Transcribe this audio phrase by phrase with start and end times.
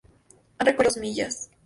[0.57, 1.51] Han recorrido dos millas.